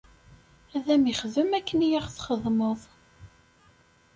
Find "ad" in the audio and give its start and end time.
0.75-0.87